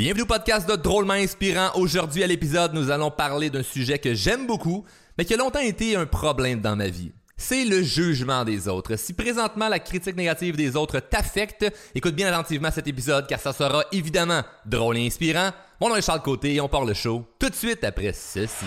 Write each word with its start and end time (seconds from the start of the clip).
Bienvenue 0.00 0.22
au 0.22 0.26
podcast 0.26 0.66
de 0.66 0.76
Drôlement 0.76 1.12
Inspirant. 1.12 1.72
Aujourd'hui 1.74 2.24
à 2.24 2.26
l'épisode, 2.26 2.72
nous 2.72 2.90
allons 2.90 3.10
parler 3.10 3.50
d'un 3.50 3.62
sujet 3.62 3.98
que 3.98 4.14
j'aime 4.14 4.46
beaucoup, 4.46 4.82
mais 5.18 5.26
qui 5.26 5.34
a 5.34 5.36
longtemps 5.36 5.60
été 5.60 5.94
un 5.94 6.06
problème 6.06 6.62
dans 6.62 6.74
ma 6.74 6.88
vie. 6.88 7.12
C'est 7.36 7.66
le 7.66 7.82
jugement 7.82 8.46
des 8.46 8.66
autres. 8.66 8.96
Si 8.96 9.12
présentement 9.12 9.68
la 9.68 9.78
critique 9.78 10.16
négative 10.16 10.56
des 10.56 10.74
autres 10.74 11.00
t'affecte, 11.00 11.66
écoute 11.94 12.14
bien 12.14 12.32
attentivement 12.32 12.70
cet 12.70 12.88
épisode 12.88 13.26
car 13.26 13.40
ça 13.40 13.52
sera 13.52 13.84
évidemment 13.92 14.42
drôle 14.64 14.96
et 14.96 15.06
inspirant. 15.06 15.50
Mon 15.82 15.90
nom 15.90 15.96
est 15.96 16.02
Charles 16.02 16.22
Côté 16.22 16.54
et 16.54 16.62
on 16.62 16.68
part 16.70 16.86
le 16.86 16.94
show 16.94 17.26
tout 17.38 17.50
de 17.50 17.54
suite 17.54 17.84
après 17.84 18.14
ceci. 18.14 18.64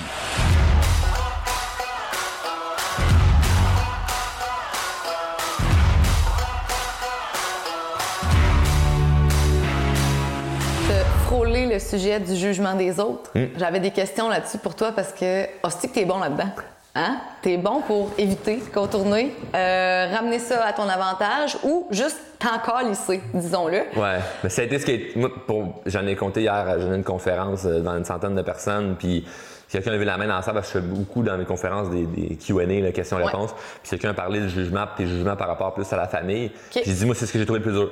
Le 11.73 11.79
sujet 11.79 12.19
du 12.19 12.35
jugement 12.35 12.75
des 12.75 12.99
autres. 12.99 13.31
J'avais 13.57 13.79
des 13.79 13.91
questions 13.91 14.29
là-dessus 14.29 14.57
pour 14.59 14.75
toi 14.75 14.91
parce 14.95 15.11
que, 15.11 15.45
hostie 15.63 15.89
que 15.89 15.95
t'es 15.95 16.05
bon 16.05 16.19
là-dedans. 16.19 16.49
Hein? 16.95 17.17
T'es 17.41 17.57
bon 17.57 17.81
pour 17.81 18.11
éviter, 18.19 18.59
contourner, 18.71 19.33
euh, 19.55 20.07
ramener 20.15 20.37
ça 20.37 20.63
à 20.63 20.73
ton 20.73 20.87
avantage 20.87 21.57
ou 21.63 21.87
juste 21.89 22.17
t'encore 22.37 22.83
lisser, 22.83 23.19
disons-le. 23.33 23.77
Ouais, 23.99 24.19
mais 24.43 24.49
ça 24.49 24.61
a 24.61 24.65
été 24.65 24.77
ce 24.77 24.85
qui 24.85 24.91
est. 24.91 25.15
Moi, 25.15 25.31
pour, 25.47 25.81
j'en 25.87 26.05
ai 26.05 26.15
compté 26.15 26.41
hier, 26.41 26.79
j'en 26.79 26.93
ai 26.93 26.95
une 26.95 27.03
conférence 27.03 27.65
euh, 27.65 27.79
devant 27.79 27.97
une 27.97 28.05
centaine 28.05 28.35
de 28.35 28.43
personnes, 28.43 28.95
puis 28.99 29.25
quelqu'un 29.71 29.89
a 29.89 29.93
levé 29.95 30.05
la 30.05 30.17
main 30.17 30.27
dans 30.27 30.39
salle 30.43 30.53
parce 30.53 30.71
que 30.71 30.77
je 30.77 30.83
fais 30.85 30.87
beaucoup 30.87 31.23
dans 31.23 31.35
mes 31.35 31.45
conférences 31.45 31.89
des, 31.89 32.05
des 32.05 32.35
Q&A, 32.35 32.91
questions-réponses. 32.91 33.55
Puis 33.81 33.89
quelqu'un 33.89 34.11
a 34.11 34.13
parlé 34.13 34.41
du 34.41 34.49
jugement, 34.49 34.85
puis 34.95 35.05
tes 35.05 35.09
jugements 35.09 35.35
par 35.35 35.47
rapport 35.47 35.73
plus 35.73 35.91
à 35.91 35.97
la 35.97 36.07
famille. 36.07 36.51
J'ai 36.75 36.83
dit, 36.93 37.05
moi, 37.07 37.15
c'est 37.15 37.25
ce 37.25 37.33
que 37.33 37.39
j'ai 37.39 37.45
trouvé 37.45 37.57
le 37.59 37.63
plus 37.65 37.73
dur. 37.73 37.89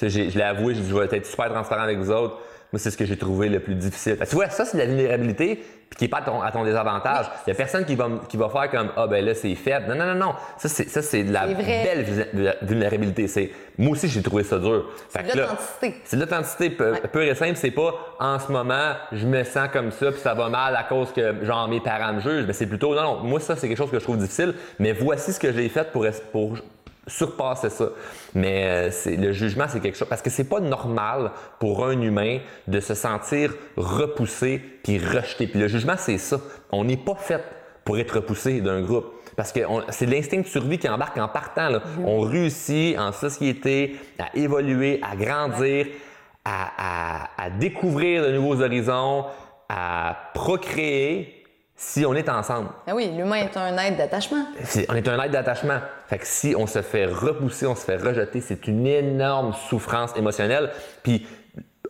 J'ai- 0.00 0.30
je 0.30 0.38
l'ai 0.38 0.44
avoué, 0.44 0.76
j'ai 0.76 0.84
je 0.84 0.94
vais 0.94 1.08
être 1.16 1.26
super 1.26 1.50
transparent 1.52 1.82
avec 1.82 1.98
vous 1.98 2.12
autres. 2.12 2.36
Moi, 2.72 2.80
c'est 2.80 2.90
ce 2.90 2.96
que 2.96 3.04
j'ai 3.04 3.16
trouvé 3.16 3.48
le 3.48 3.60
plus 3.60 3.74
difficile. 3.76 4.16
Parce 4.16 4.30
que 4.30 4.34
tu 4.36 4.42
vois, 4.42 4.50
ça, 4.50 4.64
c'est 4.64 4.76
de 4.76 4.82
la 4.82 4.88
vulnérabilité, 4.88 5.54
puis 5.88 5.96
qui 5.98 6.04
n'est 6.04 6.08
pas 6.08 6.18
à 6.18 6.22
ton, 6.22 6.42
à 6.42 6.50
ton 6.50 6.64
désavantage. 6.64 7.26
Il 7.46 7.50
n'y 7.50 7.52
a 7.52 7.54
personne 7.56 7.84
qui 7.84 7.94
va, 7.94 8.08
qui 8.28 8.36
va 8.36 8.48
faire 8.48 8.68
comme 8.70 8.90
Ah, 8.96 9.06
ben 9.06 9.24
là, 9.24 9.34
c'est 9.34 9.54
faible. 9.54 9.86
Non, 9.88 9.94
non, 9.94 10.06
non, 10.14 10.26
non. 10.26 10.34
Ça, 10.58 10.68
c'est, 10.68 10.88
ça, 10.88 11.00
c'est 11.00 11.22
de 11.22 11.32
la 11.32 11.46
C'est 11.46 11.54
belle 11.54 12.02
vu- 12.04 12.48
vulnérabilité. 12.62 13.28
C'est, 13.28 13.52
moi 13.78 13.92
aussi, 13.92 14.08
j'ai 14.08 14.20
trouvé 14.20 14.42
ça 14.42 14.58
dur. 14.58 14.90
De 15.14 15.18
là, 15.18 15.34
l'authenticité. 15.34 15.94
C'est 16.04 16.16
de 16.16 16.20
l'authenticité 16.22 16.70
peu, 16.70 16.90
Ouais. 16.92 17.00
pure 17.12 17.22
et 17.22 17.34
simple. 17.36 17.54
C'est 17.56 17.70
pas 17.70 17.94
en 18.18 18.38
ce 18.40 18.50
moment, 18.50 18.92
je 19.12 19.26
me 19.26 19.44
sens 19.44 19.68
comme 19.72 19.92
ça, 19.92 20.10
puis 20.10 20.20
ça 20.20 20.34
va 20.34 20.48
mal 20.48 20.74
à 20.74 20.82
cause 20.82 21.12
que, 21.12 21.44
genre, 21.44 21.68
mes 21.68 21.80
parents 21.80 22.14
me 22.14 22.20
jugent. 22.20 22.46
Mais 22.46 22.52
c'est 22.52 22.66
plutôt, 22.66 22.94
non, 22.96 23.02
non, 23.02 23.16
moi, 23.22 23.38
ça, 23.38 23.54
c'est 23.54 23.68
quelque 23.68 23.78
chose 23.78 23.90
que 23.92 23.98
je 24.00 24.04
trouve 24.04 24.18
difficile. 24.18 24.54
Mais 24.80 24.92
voici 24.92 25.32
ce 25.32 25.38
que 25.38 25.52
j'ai 25.52 25.68
fait 25.68 25.90
pour, 25.92 26.04
pour 26.32 26.56
surpasser 27.06 27.70
ça. 27.70 27.88
Mais 28.34 28.64
euh, 28.64 28.90
c'est, 28.90 29.16
le 29.16 29.32
jugement, 29.32 29.66
c'est 29.68 29.80
quelque 29.80 29.96
chose. 29.96 30.08
Parce 30.08 30.22
que 30.22 30.30
c'est 30.30 30.48
pas 30.48 30.60
normal 30.60 31.30
pour 31.60 31.86
un 31.86 32.00
humain 32.00 32.38
de 32.66 32.80
se 32.80 32.94
sentir 32.94 33.52
repoussé 33.76 34.60
puis 34.82 34.98
rejeté. 34.98 35.46
Puis 35.46 35.58
le 35.60 35.68
jugement, 35.68 35.94
c'est 35.96 36.18
ça. 36.18 36.38
On 36.72 36.84
n'est 36.84 36.96
pas 36.96 37.14
fait 37.14 37.42
pour 37.84 37.98
être 37.98 38.16
repoussé 38.16 38.60
d'un 38.60 38.82
groupe. 38.82 39.12
Parce 39.36 39.52
que 39.52 39.60
on- 39.68 39.82
c'est 39.90 40.06
l'instinct 40.06 40.40
de 40.40 40.46
survie 40.46 40.78
qui 40.78 40.88
embarque 40.88 41.18
en 41.18 41.28
partant. 41.28 41.68
là. 41.68 41.82
On 42.04 42.20
réussit 42.20 42.98
en 42.98 43.12
société 43.12 43.96
à 44.18 44.36
évoluer, 44.36 45.00
à 45.02 45.14
grandir, 45.14 45.86
à, 46.44 46.70
à- 46.78 47.44
à 47.44 47.50
découvrir 47.50 48.22
de 48.26 48.32
nouveaux 48.32 48.62
horizons, 48.62 49.26
à 49.68 50.16
procréer 50.34 51.35
si 51.76 52.06
on 52.06 52.14
est 52.14 52.28
ensemble. 52.28 52.68
Ah 52.86 52.94
oui, 52.94 53.10
l'humain 53.16 53.36
est 53.36 53.56
un 53.56 53.76
être 53.76 53.96
d'attachement. 53.96 54.46
On 54.88 54.94
est 54.94 55.08
un 55.08 55.22
être 55.22 55.30
d'attachement. 55.30 55.78
Fait 56.08 56.18
que 56.18 56.26
si 56.26 56.54
on 56.56 56.66
se 56.66 56.80
fait 56.82 57.04
repousser, 57.06 57.66
on 57.66 57.74
se 57.74 57.84
fait 57.84 57.96
rejeter, 57.96 58.40
c'est 58.40 58.66
une 58.66 58.86
énorme 58.86 59.52
souffrance 59.68 60.16
émotionnelle. 60.16 60.70
Puis 61.02 61.26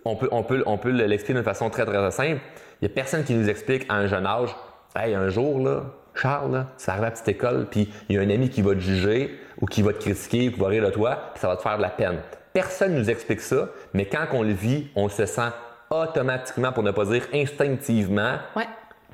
on 0.05 0.17
peut, 0.17 0.29
on 0.33 0.43
peut, 0.43 0.63
on 0.67 0.77
peut 0.79 0.91
l'expliquer 0.91 1.35
d'une 1.35 1.45
façon 1.45 1.71
très 1.71 1.85
très 1.87 2.11
simple. 2.11 2.41
Il 2.83 2.89
y 2.89 2.91
a 2.91 2.95
personne 2.95 3.25
qui 3.25 3.35
nous 3.35 3.49
explique 3.49 3.87
à 3.89 3.95
un 3.95 4.07
jeune 4.07 4.27
âge, 4.27 4.55
hey, 4.97 5.15
un 5.15 5.29
jour 5.29 5.61
là, 5.61 5.83
Charles, 6.15 6.53
là, 6.53 6.67
ça 6.79 6.93
arrive 6.93 7.05
à 7.05 7.07
la 7.07 7.11
petite 7.13 7.29
école, 7.29 7.67
puis 7.71 7.93
il 8.09 8.17
y 8.17 8.19
a 8.19 8.23
un 8.23 8.31
ami 8.31 8.49
qui 8.51 8.63
va 8.63 8.75
te 8.75 8.81
juger 8.81 9.39
ou 9.61 9.67
qui 9.67 9.83
va 9.83 9.93
te 9.93 9.99
critiquer 10.01 10.49
ou 10.49 10.53
qui 10.53 10.61
va 10.61 10.69
rire 10.69 10.85
de 10.85 10.91
toi, 10.91 11.17
puis 11.35 11.41
ça 11.41 11.49
va 11.49 11.57
te 11.57 11.63
faire 11.63 11.77
de 11.77 11.83
la 11.83 11.91
peine. 11.91 12.19
Personne 12.53 12.95
nous 12.95 13.11
explique 13.11 13.41
ça, 13.41 13.69
mais 13.95 14.07
quand 14.07 14.25
on 14.33 14.43
le 14.43 14.53
vit, 14.53 14.89
on 14.97 15.09
se 15.09 15.27
sent 15.27 15.49
automatiquement, 15.91 16.73
pour 16.73 16.83
ne 16.83 16.91
pas 16.91 17.05
dire 17.05 17.27
instinctivement, 17.33 18.37
Ouais. 18.57 18.65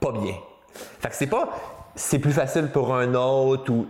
pas 0.00 0.12
bien. 0.12 0.34
Fait 0.74 1.08
que 1.08 1.14
c'est 1.14 1.26
pas 1.26 1.48
c'est 1.94 2.18
plus 2.18 2.32
facile 2.32 2.68
pour 2.68 2.94
un 2.94 3.14
autre 3.14 3.70
ou 3.70 3.86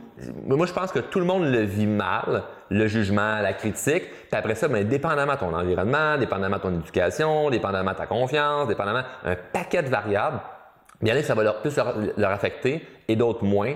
moi 0.46 0.66
je 0.66 0.72
pense 0.72 0.90
que 0.90 0.98
tout 0.98 1.20
le 1.20 1.24
monde 1.24 1.44
le 1.44 1.60
vit 1.60 1.86
mal, 1.86 2.42
le 2.68 2.88
jugement, 2.88 3.38
la 3.40 3.52
critique, 3.52 4.10
puis 4.10 4.28
après 4.32 4.56
ça 4.56 4.66
ben 4.66 4.86
dépendamment 4.86 5.34
de 5.34 5.38
ton 5.38 5.54
environnement, 5.54 6.18
dépendamment 6.18 6.56
de 6.56 6.62
ton 6.62 6.74
éducation, 6.80 7.48
dépendamment 7.50 7.92
de 7.92 7.96
ta 7.96 8.06
confiance, 8.06 8.66
dépendamment 8.66 9.02
un 9.24 9.36
paquet 9.52 9.82
de 9.82 9.88
variables, 9.88 10.40
il 11.02 11.08
y 11.08 11.12
en 11.12 11.14
a 11.14 11.20
que 11.20 11.26
ça 11.26 11.34
va 11.34 11.42
leur 11.42 11.60
plus 11.60 11.78
leur 12.16 12.30
affecter 12.30 12.86
et 13.08 13.16
d'autres 13.16 13.44
moins. 13.44 13.74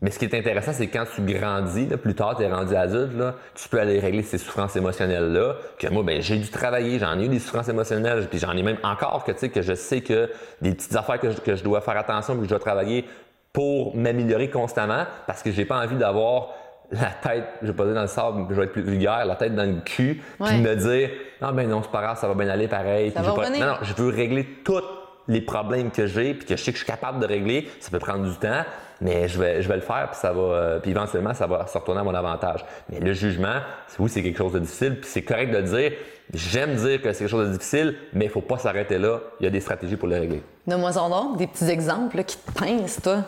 Mais 0.00 0.10
ce 0.10 0.18
qui 0.18 0.24
est 0.24 0.34
intéressant, 0.36 0.72
c'est 0.72 0.88
que 0.88 0.98
quand 0.98 1.04
tu 1.14 1.22
grandis, 1.22 1.86
là, 1.86 1.96
plus 1.96 2.14
tard, 2.14 2.36
tu 2.36 2.42
es 2.42 2.52
rendu 2.52 2.74
adulte, 2.74 3.16
là, 3.16 3.34
tu 3.54 3.68
peux 3.68 3.78
aller 3.78 4.00
régler 4.00 4.22
ces 4.22 4.38
souffrances 4.38 4.74
émotionnelles-là. 4.76 5.54
Que 5.78 5.86
moi, 5.88 6.02
ben, 6.02 6.20
j'ai 6.20 6.36
dû 6.36 6.50
travailler, 6.50 6.98
j'en 6.98 7.18
ai 7.18 7.26
eu 7.26 7.28
des 7.28 7.38
souffrances 7.38 7.68
émotionnelles, 7.68 8.26
puis 8.28 8.38
j'en 8.38 8.52
ai 8.56 8.62
même 8.62 8.78
encore 8.82 9.24
que, 9.24 9.32
tu 9.32 9.38
sais, 9.38 9.48
que 9.50 9.62
je 9.62 9.72
sais 9.74 10.00
que 10.00 10.28
des 10.60 10.74
petites 10.74 10.96
affaires 10.96 11.20
que 11.20 11.30
je, 11.30 11.36
que 11.40 11.54
je 11.54 11.62
dois 11.62 11.80
faire 11.80 11.96
attention, 11.96 12.36
que 12.36 12.42
je 12.44 12.48
dois 12.48 12.58
travailler 12.58 13.04
pour 13.52 13.96
m'améliorer 13.96 14.50
constamment, 14.50 15.04
parce 15.28 15.42
que 15.44 15.52
j'ai 15.52 15.64
pas 15.64 15.78
envie 15.78 15.96
d'avoir 15.96 16.48
la 16.90 17.10
tête, 17.22 17.44
je 17.62 17.68
vais 17.68 17.72
pas 17.72 17.84
dire 17.84 17.94
dans 17.94 18.02
le 18.02 18.08
sable, 18.08 18.46
je 18.50 18.54
vais 18.54 18.64
être 18.64 18.72
plus 18.72 18.82
vulgaire, 18.82 19.24
la 19.24 19.36
tête 19.36 19.54
dans 19.54 19.62
le 19.64 19.80
cul, 19.80 20.20
Ouais. 20.40 20.48
puis 20.48 20.60
me 20.60 20.74
dire, 20.74 21.10
non, 21.40 21.52
ben 21.52 21.68
non, 21.68 21.82
c'est 21.82 21.90
pas 21.90 22.02
grave, 22.02 22.18
ça 22.18 22.26
va 22.28 22.34
bien 22.34 22.48
aller 22.48 22.66
pareil. 22.68 23.10
Puis 23.12 23.22
pas-. 23.24 23.48
Non, 23.50 23.58
non, 23.66 23.74
je 23.82 23.94
veux 23.94 24.10
régler 24.12 24.44
tous 24.64 24.82
les 25.28 25.40
problèmes 25.40 25.90
que 25.90 26.06
j'ai 26.06 26.34
puis 26.34 26.46
que 26.46 26.56
je 26.56 26.62
sais 26.62 26.72
que 26.72 26.78
je 26.78 26.84
suis 26.84 26.90
capable 26.92 27.18
de 27.20 27.26
régler. 27.26 27.68
Ça 27.80 27.90
peut 27.90 27.98
prendre 27.98 28.24
du 28.28 28.36
temps, 28.36 28.62
mais 29.00 29.26
je 29.28 29.38
vais, 29.40 29.62
je 29.62 29.68
vais 29.68 29.76
le 29.76 29.80
faire 29.82 30.08
puis 30.10 30.20
ça 30.20 30.32
va, 30.32 30.40
euh, 30.40 30.78
puis 30.80 30.90
éventuellement 30.90 31.34
ça 31.34 31.46
va 31.46 31.66
se 31.66 31.76
retourner 31.78 32.00
à 32.00 32.04
mon 32.04 32.14
avantage. 32.14 32.64
Mais 32.90 33.00
le 33.00 33.12
jugement, 33.12 33.60
c'est- 33.88 34.00
oui, 34.00 34.08
c'est 34.10 34.22
quelque 34.22 34.38
chose 34.38 34.52
de 34.52 34.58
difficile 34.60 35.00
puis 35.00 35.08
c'est 35.10 35.22
correct 35.22 35.50
de 35.50 35.60
dire. 35.62 35.92
J'aime 36.32 36.74
dire 36.76 37.02
que 37.02 37.12
c'est 37.12 37.20
quelque 37.20 37.30
chose 37.30 37.48
de 37.48 37.52
difficile, 37.52 37.96
mais 38.14 38.24
il 38.26 38.30
faut 38.30 38.40
pas 38.40 38.56
s'arrêter 38.58 38.96
là. 38.98 39.20
Il 39.40 39.44
y 39.44 39.46
a 39.46 39.50
des 39.50 39.60
stratégies 39.60 39.96
pour 39.96 40.08
le 40.08 40.18
régler. 40.18 40.42
Donne-moi 40.66 40.96
en 40.96 41.10
donc 41.10 41.36
des 41.36 41.46
petits 41.46 41.68
exemples 41.68 42.16
là, 42.16 42.24
qui 42.24 42.38
te 42.38 42.50
pincent, 42.52 43.00
toi? 43.02 43.24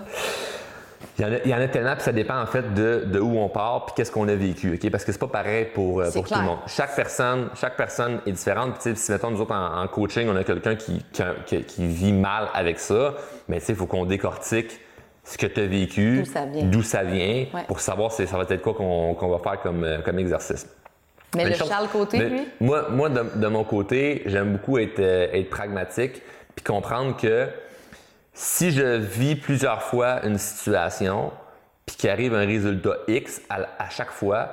Il 1.18 1.22
y 1.22 1.24
en 1.28 1.32
a, 1.32 1.36
il 1.44 1.50
y 1.50 1.54
en 1.54 1.60
a 1.60 1.68
tellement, 1.68 1.94
puis 1.94 2.02
ça 2.04 2.12
dépend 2.12 2.38
en 2.40 2.44
fait 2.46 2.74
de, 2.74 3.04
de 3.06 3.18
où 3.20 3.38
on 3.38 3.48
part, 3.48 3.86
puis 3.86 3.94
qu'est-ce 3.96 4.12
qu'on 4.12 4.28
a 4.28 4.34
vécu, 4.34 4.74
ok? 4.74 4.90
Parce 4.90 5.02
que 5.04 5.12
c'est 5.12 5.18
pas 5.18 5.26
pareil 5.28 5.66
pour, 5.72 6.00
euh, 6.00 6.10
pour 6.10 6.28
tout 6.28 6.34
le 6.34 6.42
monde. 6.44 6.58
Chaque 6.66 6.94
personne, 6.94 7.48
chaque 7.54 7.76
personne 7.76 8.20
est 8.26 8.32
différente. 8.32 8.72
Puis, 8.74 8.82
tu 8.82 8.90
sais, 8.90 8.94
si 8.96 9.12
mettons 9.12 9.30
nous 9.30 9.40
autres 9.40 9.54
en, 9.54 9.82
en 9.82 9.88
coaching, 9.88 10.28
on 10.28 10.36
a 10.36 10.44
quelqu'un 10.44 10.76
qui, 10.76 11.02
qui, 11.46 11.62
qui- 11.64 11.86
vit 11.86 12.12
mal 12.12 12.48
avec 12.52 12.78
ça, 12.78 13.14
mais 13.48 13.60
tu 13.60 13.66
sais, 13.66 13.72
il 13.72 13.76
faut 13.76 13.86
qu'on 13.86 14.04
décortique 14.04 14.78
ce 15.24 15.38
que 15.38 15.46
tu 15.46 15.60
as 15.60 15.66
vécu, 15.66 16.18
D'où 16.18 16.24
ça 16.30 16.44
vient. 16.44 16.64
d'où 16.64 16.82
ça 16.82 17.02
vient, 17.02 17.46
Ouais. 17.54 17.64
pour 17.66 17.80
savoir 17.80 18.12
si 18.12 18.26
ça 18.26 18.36
va 18.36 18.44
être 18.48 18.60
quoi 18.62 18.74
qu'on 18.74 19.14
qu'on 19.14 19.28
va 19.28 19.38
faire 19.38 19.60
comme, 19.62 19.84
euh, 19.84 19.98
comme 20.02 20.18
exercice. 20.18 20.68
Mais 21.34 21.46
le 21.46 21.54
chose- 21.54 21.68
Charles 21.68 21.88
Côté, 21.88 22.18
mais 22.18 22.28
lui, 22.28 22.48
Moi, 22.60 22.88
moi 22.90 23.08
de, 23.08 23.24
de 23.36 23.46
mon 23.48 23.64
côté, 23.64 24.22
j'aime 24.26 24.52
beaucoup 24.52 24.78
être, 24.78 25.00
euh, 25.00 25.28
être 25.32 25.48
pragmatique 25.50 26.22
puis 26.54 26.62
comprendre 26.64 27.16
que 27.16 27.46
si 28.36 28.70
je 28.70 28.96
vis 28.96 29.34
plusieurs 29.34 29.82
fois 29.82 30.24
une 30.26 30.36
situation 30.36 31.32
puis 31.86 31.96
qu'il 31.96 32.10
arrive 32.10 32.34
un 32.34 32.44
résultat 32.44 32.96
X 33.08 33.40
à, 33.48 33.60
à 33.78 33.88
chaque 33.88 34.10
fois, 34.10 34.50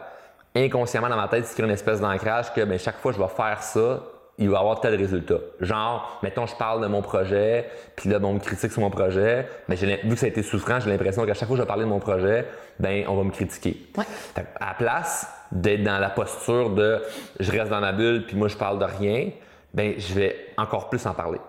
inconsciemment 0.56 1.10
dans 1.10 1.18
ma 1.18 1.28
tête, 1.28 1.46
c'est 1.46 1.62
une 1.62 1.70
espèce 1.70 2.00
d'ancrage 2.00 2.54
que 2.54 2.62
ben, 2.62 2.80
chaque 2.80 2.98
fois 3.00 3.12
que 3.12 3.18
je 3.18 3.24
vais 3.24 3.30
faire 3.30 3.62
ça, 3.62 4.02
il 4.38 4.50
va 4.50 4.58
y 4.58 4.60
avoir 4.60 4.80
tel 4.80 4.96
résultat. 4.96 5.38
Genre, 5.60 6.20
mettons, 6.24 6.46
je 6.46 6.56
parle 6.56 6.82
de 6.82 6.88
mon 6.88 7.02
projet, 7.02 7.70
puis 7.98 8.10
là, 8.10 8.20
bon, 8.20 8.30
on 8.30 8.34
me 8.36 8.40
critique 8.40 8.72
sur 8.72 8.82
mon 8.82 8.90
projet, 8.90 9.48
mais 9.68 9.76
j'ai 9.76 9.98
vu 9.98 10.14
que 10.14 10.16
ça 10.16 10.28
a 10.28 10.30
été 10.30 10.44
souffrant, 10.44 10.80
j'ai 10.80 10.90
l'impression 10.90 11.26
qu'à 11.26 11.34
chaque 11.34 11.48
fois 11.48 11.56
que 11.56 11.62
je 11.62 11.64
vais 11.64 11.68
parler 11.68 11.84
de 11.84 11.90
mon 11.90 12.00
projet, 12.00 12.46
ben, 12.80 13.04
on 13.10 13.16
va 13.16 13.24
me 13.24 13.32
critiquer. 13.32 13.90
Ouais. 13.98 14.06
Fait 14.08 14.44
que, 14.44 14.48
à 14.64 14.68
la 14.68 14.74
place 14.76 15.28
d'être 15.52 15.84
dans 15.84 16.00
la 16.00 16.10
posture 16.10 16.70
de 16.70 17.02
je 17.40 17.52
reste 17.52 17.70
dans 17.70 17.82
ma 17.82 17.92
bulle 17.92 18.26
puis 18.26 18.36
moi 18.36 18.48
je 18.48 18.56
parle 18.56 18.80
de 18.80 18.86
rien, 18.86 19.30
ben 19.74 19.94
je 19.98 20.14
vais 20.14 20.36
encore 20.58 20.90
plus 20.90 21.06
en 21.06 21.14
parler. 21.14 21.40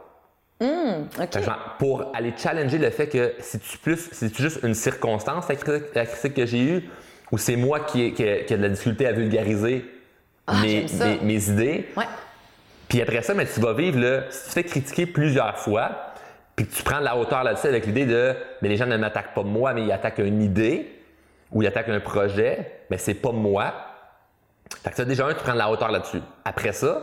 OK. 0.60 0.68
Fait 1.16 1.26
que 1.40 1.42
genre, 1.42 1.74
pour 1.78 2.12
aller 2.14 2.32
challenger 2.36 2.78
le 2.78 2.90
fait 2.90 3.08
que 3.08 3.34
c'est 3.40 3.60
tu 3.60 3.76
plus 3.78 4.08
c'est 4.12 4.34
juste 4.36 4.60
une 4.62 4.74
circonstance 4.74 5.48
la 5.48 5.56
critique, 5.56 5.94
la 5.94 6.06
critique 6.06 6.34
que 6.34 6.46
j'ai 6.46 6.60
eue 6.62 6.90
ou 7.32 7.38
c'est 7.38 7.56
moi 7.56 7.80
qui 7.80 8.02
ai, 8.02 8.12
qui, 8.12 8.22
ai- 8.22 8.44
qui 8.44 8.54
ai 8.54 8.56
de 8.56 8.62
la 8.62 8.68
difficulté 8.68 9.06
à 9.06 9.12
vulgariser 9.12 9.84
Ah, 10.46 10.60
mes, 10.62 10.86
mes- 11.00 11.18
mes 11.22 11.48
idées. 11.50 11.88
Ouais. 11.96 12.04
Puis 12.88 13.02
après 13.02 13.22
ça, 13.22 13.34
mais 13.34 13.46
tu 13.46 13.60
vas 13.60 13.72
vivre 13.72 13.98
là, 13.98 14.22
si 14.30 14.44
tu 14.46 14.50
fais 14.50 14.64
critiquer 14.64 15.06
plusieurs 15.06 15.58
fois, 15.58 15.90
puis 16.54 16.66
que 16.66 16.74
tu 16.74 16.82
prends 16.84 17.00
de 17.00 17.04
la 17.04 17.16
hauteur 17.16 17.42
là-dessus 17.42 17.66
avec 17.66 17.86
l'idée 17.86 18.06
de 18.06 18.34
mais 18.62 18.68
les 18.68 18.76
gens 18.76 18.86
ne 18.86 18.96
m'attaquent 18.96 19.34
pas 19.34 19.42
moi, 19.42 19.74
mais 19.74 19.82
ils 19.82 19.92
attaquent 19.92 20.18
une 20.20 20.42
idée 20.42 20.88
ou 21.50 21.62
ils 21.62 21.66
attaquent 21.66 21.88
un 21.88 22.00
projet, 22.00 22.82
mais 22.90 22.98
c'est 22.98 23.14
pas 23.14 23.32
moi. 23.32 23.74
Fait 24.84 24.90
que 24.90 24.96
ça, 24.96 25.04
déjà, 25.04 25.26
un, 25.26 25.34
tu 25.34 25.42
prends 25.42 25.52
de 25.54 25.58
la 25.58 25.70
hauteur 25.70 25.90
là-dessus. 25.90 26.20
Après 26.44 26.72
ça, 26.72 27.02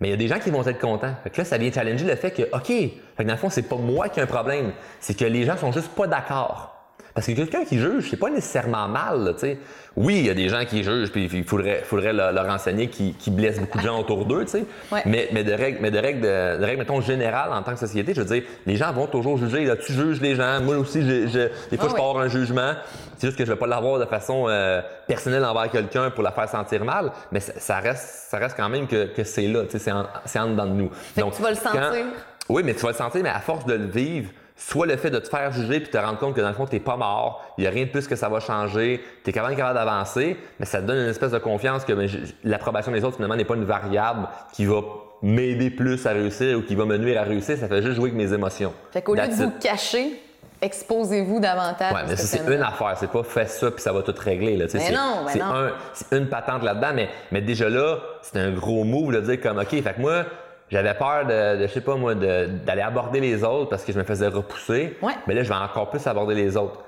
mais 0.00 0.08
il 0.08 0.10
y 0.10 0.14
a 0.14 0.16
des 0.16 0.28
gens 0.28 0.38
qui 0.38 0.50
vont 0.50 0.66
être 0.66 0.80
contents. 0.80 1.14
Fait 1.22 1.30
que 1.30 1.38
là, 1.38 1.44
ça 1.44 1.58
vient 1.58 1.70
challenger 1.70 2.04
le 2.04 2.16
fait 2.16 2.30
que, 2.30 2.42
OK, 2.54 2.66
fait 2.66 2.92
que 3.18 3.22
dans 3.22 3.34
le 3.34 3.38
fond, 3.38 3.50
c'est 3.50 3.68
pas 3.68 3.76
moi 3.76 4.08
qui 4.08 4.20
ai 4.20 4.22
un 4.22 4.26
problème. 4.26 4.72
C'est 5.00 5.16
que 5.16 5.24
les 5.24 5.44
gens 5.44 5.56
sont 5.56 5.72
juste 5.72 5.94
pas 5.94 6.06
d'accord. 6.06 6.73
Parce 7.14 7.28
que 7.28 7.32
quelqu'un 7.32 7.64
qui 7.64 7.78
juge, 7.78 8.08
c'est 8.10 8.16
pas 8.16 8.28
nécessairement 8.28 8.88
mal, 8.88 9.34
tu 9.34 9.40
sais. 9.42 9.58
Oui, 9.94 10.16
il 10.18 10.26
y 10.26 10.30
a 10.30 10.34
des 10.34 10.48
gens 10.48 10.64
qui 10.64 10.82
jugent, 10.82 11.12
puis 11.12 11.30
il 11.32 11.44
faudrait, 11.44 11.82
faudrait 11.84 12.12
leur, 12.12 12.48
enseigner 12.48 12.88
qui, 12.88 13.12
qui 13.14 13.30
blessent 13.30 13.60
beaucoup 13.60 13.78
de 13.78 13.84
gens 13.84 14.00
autour 14.00 14.24
d'eux, 14.26 14.44
tu 14.44 14.50
sais. 14.50 14.64
Ouais. 14.90 15.02
Mais, 15.06 15.28
mais 15.32 15.44
de 15.44 15.52
règles, 15.52 15.78
mais 15.80 15.92
de 15.92 15.98
règles, 16.00 16.20
de, 16.22 16.58
de 16.58 16.64
règles, 16.64 16.78
mettons, 16.80 17.00
générales 17.00 17.52
en 17.52 17.62
tant 17.62 17.72
que 17.72 17.78
société, 17.78 18.14
je 18.14 18.20
veux 18.22 18.26
dire, 18.26 18.42
les 18.66 18.74
gens 18.74 18.92
vont 18.92 19.06
toujours 19.06 19.38
juger. 19.38 19.64
Là, 19.64 19.76
tu 19.76 19.92
juges 19.92 20.20
les 20.20 20.34
gens. 20.34 20.60
Moi 20.60 20.76
aussi, 20.76 21.02
je, 21.02 21.28
je- 21.28 21.68
des 21.70 21.76
fois, 21.76 21.86
Ah 21.86 21.88
je 21.90 21.94
oui. 21.94 22.00
pars 22.00 22.18
un 22.18 22.26
jugement. 22.28 22.72
C'est 23.16 23.28
juste 23.28 23.38
que 23.38 23.44
je 23.44 23.52
vais 23.52 23.58
pas 23.58 23.68
l'avoir 23.68 24.00
de 24.00 24.06
façon 24.06 24.46
euh, 24.48 24.82
personnelle 25.06 25.44
envers 25.44 25.70
quelqu'un 25.70 26.10
pour 26.10 26.24
la 26.24 26.32
faire 26.32 26.48
sentir 26.48 26.84
mal, 26.84 27.12
mais 27.30 27.38
ça, 27.38 27.52
ça 27.58 27.78
reste, 27.78 28.08
ça 28.28 28.38
reste 28.38 28.56
quand 28.56 28.68
même 28.68 28.88
que, 28.88 29.04
que 29.14 29.22
c'est 29.22 29.46
là, 29.46 29.62
tu 29.66 29.70
sais, 29.70 29.78
c'est 29.78 29.92
en, 29.92 30.04
c'est 30.24 30.40
en 30.40 30.48
dedans 30.50 30.66
de 30.66 30.72
nous. 30.72 30.90
Fait 30.92 31.22
que 31.22 31.36
tu 31.36 31.42
vas 31.42 31.50
le 31.50 31.56
quand- 31.56 31.70
sentir. 31.72 32.04
oui, 32.48 32.62
mais 32.64 32.74
tu 32.74 32.80
vas 32.80 32.88
le 32.90 32.96
sentir, 32.96 33.22
mais 33.22 33.28
à 33.28 33.38
force 33.38 33.64
de 33.66 33.74
le 33.74 33.86
vivre, 33.86 34.30
soit 34.56 34.86
le 34.86 34.96
fait 34.96 35.10
de 35.10 35.18
te 35.18 35.28
faire 35.28 35.52
juger 35.52 35.80
puis 35.80 35.90
te 35.90 35.98
rendre 35.98 36.18
compte 36.18 36.34
que 36.36 36.40
dans 36.40 36.48
le 36.48 36.54
fond, 36.54 36.66
t'es 36.66 36.78
pas 36.80 36.96
mort, 36.96 37.44
il 37.58 37.64
y 37.64 37.66
a 37.66 37.70
rien 37.70 37.84
de 37.86 37.90
plus 37.90 38.06
que 38.06 38.14
ça 38.16 38.28
va 38.28 38.38
changer, 38.40 39.02
t'es 39.24 39.32
quand 39.32 39.46
même 39.46 39.56
capable 39.56 39.78
d'avancer, 39.78 40.36
mais 40.60 40.66
ça 40.66 40.80
te 40.80 40.86
donne 40.86 40.98
une 40.98 41.08
espèce 41.10 41.32
de 41.32 41.38
confiance 41.38 41.84
que 41.84 41.92
ben, 41.92 42.08
l'approbation 42.44 42.92
des 42.92 43.02
autres, 43.04 43.16
finalement, 43.16 43.36
n'est 43.36 43.44
pas 43.44 43.56
une 43.56 43.64
variable 43.64 44.28
qui 44.52 44.64
va 44.66 44.80
m'aider 45.22 45.70
plus 45.70 46.06
à 46.06 46.10
réussir 46.10 46.58
ou 46.58 46.62
qui 46.62 46.74
va 46.74 46.84
me 46.84 46.96
nuire 46.98 47.20
à 47.20 47.24
réussir, 47.24 47.56
ça 47.58 47.66
fait 47.66 47.82
juste 47.82 47.96
jouer 47.96 48.10
avec 48.10 48.14
mes 48.14 48.32
émotions. 48.32 48.72
Fait 48.92 49.02
qu'au 49.02 49.14
lieu 49.14 49.26
de 49.26 49.32
vous 49.32 49.50
cacher, 49.60 50.20
exposez-vous 50.60 51.40
davantage. 51.40 51.92
Ouais, 51.92 52.00
à 52.00 52.04
mais 52.06 52.16
ça, 52.16 52.38
c'est 52.38 52.54
une 52.54 52.62
affaire. 52.62 52.94
C'est 52.96 53.10
pas 53.10 53.22
fait 53.22 53.46
ça 53.48 53.70
puis 53.70 53.82
ça 53.82 53.92
va 53.92 54.02
tout 54.02 54.14
régler. 54.18 54.56
Là. 54.56 54.66
Mais 54.72 54.80
c'est, 54.80 54.92
non, 54.92 55.24
c'est 55.28 55.38
non. 55.38 55.44
un- 55.46 55.72
c'est 55.92 56.16
une 56.16 56.28
patente 56.28 56.62
là-dedans, 56.62 56.92
mais, 56.94 57.08
mais 57.32 57.40
déjà 57.40 57.68
là, 57.68 57.98
c'est 58.22 58.38
un 58.38 58.50
gros 58.52 58.84
move 58.84 59.12
de 59.14 59.20
dire 59.20 59.40
comme, 59.40 59.58
OK, 59.58 59.68
fait 59.70 59.94
que 59.94 60.00
moi, 60.00 60.24
j'avais 60.70 60.94
peur 60.94 61.26
de, 61.26 61.58
de, 61.58 61.66
je 61.66 61.72
sais 61.72 61.80
pas 61.80 61.96
moi, 61.96 62.14
d'aller 62.14 62.82
aborder 62.82 63.20
les 63.20 63.44
autres 63.44 63.70
parce 63.70 63.84
que 63.84 63.92
je 63.92 63.98
me 63.98 64.04
faisais 64.04 64.28
repousser. 64.28 64.96
Ouais. 65.02 65.12
Mais 65.26 65.34
là, 65.34 65.42
je 65.42 65.48
vais 65.48 65.54
encore 65.54 65.90
plus 65.90 66.06
aborder 66.06 66.34
les 66.34 66.56
autres. 66.56 66.80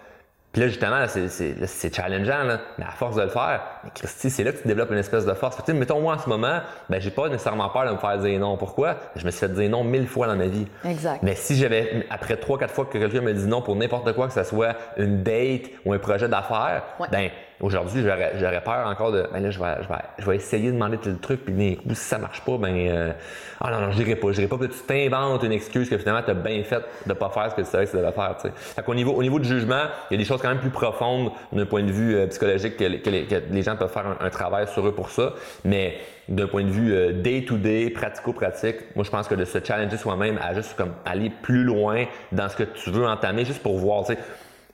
Puis 0.53 0.63
là, 0.63 0.69
justement, 0.69 0.99
là, 0.99 1.07
c'est, 1.07 1.95
challengeant, 1.95 2.45
là. 2.45 2.61
mais 2.79 2.85
à 2.87 2.91
force 2.93 3.15
de 3.17 3.21
le 3.21 3.29
faire, 3.29 3.61
mais 3.85 3.91
Christy, 3.95 4.31
c'est 4.31 4.43
là 4.43 4.53
que 4.53 4.63
tu 4.63 4.67
développes 4.67 4.91
une 4.91 4.97
espèce 4.97 5.27
de 5.27 5.35
force. 5.35 5.55
Tu 5.57 5.63
sais, 5.67 5.75
mettons, 5.75 6.01
moi, 6.01 6.15
en 6.15 6.19
ce 6.19 6.31
moment, 6.31 6.61
ben, 6.89 6.99
j'ai 6.99 7.11
pas 7.11 7.29
nécessairement 7.29 7.69
peur 7.69 7.85
de 7.85 7.91
me 7.91 7.99
faire 7.99 8.17
dire 8.17 8.41
non. 8.41 8.57
Pourquoi? 8.57 8.97
Je 9.17 9.27
me 9.27 9.31
suis 9.31 9.41
fait 9.41 9.53
dire 9.53 9.69
non 9.69 9.85
mille 9.85 10.09
fois 10.09 10.27
dans 10.27 10.37
ma 10.37 10.47
vie. 10.47 10.67
Exact. 10.87 11.23
Mais 11.23 11.35
si 11.35 11.57
j'avais, 11.57 12.07
après 12.09 12.37
trois, 12.37 12.59
quatre 12.59 12.73
fois 12.73 12.87
que 12.87 12.97
quelqu'un 12.97 13.21
me 13.21 13.35
dit 13.35 13.47
non 13.47 13.61
pour 13.61 13.77
n'importe 13.77 14.15
quoi, 14.15 14.29
que 14.29 14.33
ce 14.33 14.45
soit 14.45 14.75
une 14.97 15.23
date 15.23 15.65
ou 15.85 15.93
un 15.93 15.99
projet 15.99 16.27
d'affaires, 16.27 16.85
Ouais. 16.99 17.09
ben, 17.13 17.29
aujourd'hui, 17.61 18.03
j'aurais, 18.03 18.61
peur 18.65 18.87
encore 18.87 19.13
de, 19.13 19.27
ben 19.33 19.41
là, 19.43 19.51
je 19.51 19.59
vais, 19.59 19.75
je 19.83 19.89
vais, 19.89 19.95
je 20.19 20.27
vais 20.27 20.37
essayer 20.37 20.69
de 20.69 20.73
demander 20.75 20.99
tel 20.99 21.19
truc, 21.19 21.45
puis 21.45 21.55
d'un 21.55 21.75
coup, 21.81 21.89
si 21.95 21.97
ça 21.97 22.19
marche 22.19 22.41
pas, 22.43 22.59
ben, 22.59 22.75
euh, 22.77 23.13
ah 23.61 23.71
non, 23.71 23.81
non, 23.81 23.91
je 23.93 23.97
dirais 24.03 24.17
pas, 24.17 24.29
je 24.29 24.33
dirais 24.35 24.47
pas 24.49 24.59
que 24.59 24.67
tu 24.67 24.79
t'inventes 24.87 25.43
une 25.43 25.53
excuse 25.53 25.89
que 25.89 25.97
finalement, 25.99 26.23
tu 26.23 26.31
as 26.31 26.35
bien 26.35 26.63
fait 26.65 26.83
de 27.07 27.13
pas 27.15 27.31
faire 27.31 27.51
ce 27.51 27.57
que 27.57 27.63
tu 27.63 27.69
savais 27.69 27.87
que 27.87 27.91
tu 27.91 27.97
devais 27.97 28.13
faire, 28.13 28.37
tu. 28.41 28.49
Fait 28.55 28.83
qu'au 28.83 28.95
niveau, 28.95 29.13
au 29.13 29.23
niveau 29.23 29.39
du 29.39 29.49
jugement, 29.49 29.85
il 30.11 30.15
y 30.15 30.17
a 30.17 30.19
des 30.19 30.25
choses 30.29 30.41
quand 30.43 30.49
même 30.49 30.59
plus 30.61 30.71
profondes 30.71 31.31
d'un 31.53 31.67
point 31.67 31.83
de 31.83 31.91
vue 31.93 32.15
euh, 32.17 32.27
psychologique 32.27 32.77
que, 32.77 32.85
les- 32.85 33.01
que 33.01 33.11
les, 33.11 33.25
que 33.25 33.37
les 33.51 33.63
gens 33.63 33.77
peuvent 33.77 33.93
faire 33.93 34.07
un, 34.07 34.27
un 34.27 34.31
travail 34.31 34.67
sur 34.69 34.87
eux 34.87 34.93
pour 34.93 35.11
ça, 35.11 35.33
mais 35.65 35.97
d'un 36.29 36.49
point 36.49 36.65
de 36.65 36.71
vue 36.71 36.93
euh, 36.93 37.13
day-to-day, 37.13 37.91
pratico-pratique, 37.91 38.77
moi, 38.97 39.05
je 39.05 39.11
pense 39.11 39.29
que 39.29 39.35
de 39.35 39.45
se 39.45 39.59
challenger 39.65 39.97
soi-même 39.97 40.39
à 40.43 40.55
juste 40.55 40.75
comme 40.77 40.93
aller 41.05 41.31
plus 41.31 41.63
loin 41.63 42.05
dans 42.33 42.49
ce 42.49 42.57
que 42.57 42.65
tu 42.65 42.91
veux 42.91 43.07
entamer, 43.07 43.45
juste 43.45 43.63
pour 43.63 43.79
voir, 43.79 44.05
tu 44.05 44.15
sais, 44.15 44.19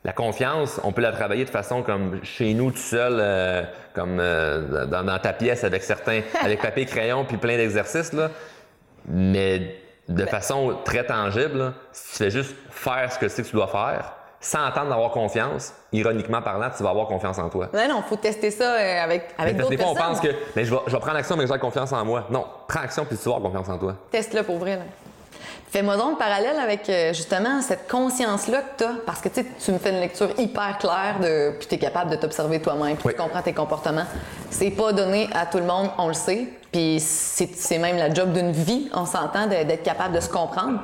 la 0.04 0.12
confiance, 0.12 0.80
on 0.82 0.92
peut 0.92 1.02
la 1.02 1.12
travailler 1.12 1.44
de 1.44 1.50
façon 1.50 1.82
comme 1.82 2.18
chez 2.24 2.54
nous 2.54 2.72
tout 2.72 2.78
seul, 2.78 3.18
euh, 3.20 3.62
comme 3.94 4.18
euh, 4.18 4.86
dans, 4.86 5.04
dans 5.04 5.18
ta 5.18 5.32
pièce 5.32 5.62
avec 5.64 5.82
certains, 5.82 6.22
avec 6.42 6.60
papier, 6.60 6.86
crayon 6.86 7.24
puis 7.24 7.36
plein 7.36 7.56
d'exercices 7.56 8.12
là. 8.12 8.30
Mais 9.06 9.76
de 10.08 10.26
façon 10.26 10.78
très 10.84 11.04
tangible, 11.06 11.58
là, 11.58 11.72
si 11.92 12.12
tu 12.12 12.18
fais 12.24 12.30
juste 12.30 12.54
faire 12.70 13.12
ce 13.12 13.18
que 13.18 13.28
c'est 13.28 13.42
que 13.42 13.48
tu 13.48 13.54
dois 13.54 13.68
faire, 13.68 14.12
sans 14.40 14.64
attendre 14.64 14.88
d'avoir 14.90 15.12
confiance, 15.12 15.72
ironiquement 15.92 16.42
parlant, 16.42 16.68
tu 16.76 16.82
vas 16.82 16.90
avoir 16.90 17.06
confiance 17.06 17.38
en 17.38 17.48
toi. 17.48 17.68
Non, 17.72 17.88
non, 17.88 18.02
faut 18.02 18.16
tester 18.16 18.50
ça 18.50 18.74
euh, 18.74 19.04
avec, 19.04 19.28
avec 19.38 19.56
parce 19.56 19.68
d'autres 19.68 19.70
que 19.70 19.76
des 19.76 19.82
fois, 19.82 19.92
on 19.92 19.94
personnes. 19.94 20.14
pense 20.14 20.20
que 20.20 20.34
mais 20.56 20.64
je, 20.64 20.74
vais, 20.74 20.80
je 20.88 20.92
vais 20.92 20.98
prendre 20.98 21.16
action, 21.16 21.36
mais 21.36 21.46
j'ai 21.46 21.58
confiance 21.60 21.92
en 21.92 22.04
moi. 22.04 22.26
Non, 22.28 22.44
prends 22.66 22.80
action 22.80 23.04
puis 23.04 23.16
tu 23.16 23.28
vas 23.28 23.36
avoir 23.36 23.52
confiance 23.52 23.68
en 23.68 23.78
toi. 23.78 23.94
Teste-le 24.10 24.42
pour 24.42 24.58
vrai. 24.58 24.76
là. 24.76 24.82
Fais-moi 25.70 25.96
donc 25.96 26.12
le 26.12 26.16
parallèle 26.18 26.58
avec 26.62 26.88
euh, 26.90 27.14
justement 27.14 27.62
cette 27.62 27.88
conscience-là 27.90 28.58
que 28.60 28.78
tu 28.78 28.84
as. 28.84 28.94
Parce 29.06 29.20
que 29.20 29.28
tu 29.30 29.72
me 29.72 29.78
fais 29.78 29.90
une 29.90 30.00
lecture 30.00 30.28
hyper 30.38 30.76
claire 30.78 31.16
de. 31.20 31.52
Puis 31.58 31.66
tu 31.68 31.74
es 31.76 31.78
capable 31.78 32.10
de 32.10 32.16
t'observer 32.16 32.60
toi-même, 32.60 32.96
puis 32.96 33.06
Oui. 33.08 33.14
tu 33.16 33.20
comprends 33.22 33.40
tes 33.42 33.54
comportements. 33.54 34.04
C'est 34.50 34.70
pas 34.70 34.92
donné 34.92 35.28
à 35.34 35.46
tout 35.46 35.58
le 35.58 35.64
monde, 35.64 35.90
on 35.98 36.08
le 36.08 36.14
sait. 36.14 36.46
Puis 36.70 36.98
c'est 37.00 37.78
même 37.78 37.96
la 37.96 38.12
job 38.12 38.32
d'une 38.32 38.52
vie, 38.52 38.90
on 38.94 39.06
s'entend, 39.06 39.46
d'être 39.46 39.82
capable 39.82 40.14
de 40.14 40.20
se 40.20 40.28
comprendre. 40.28 40.80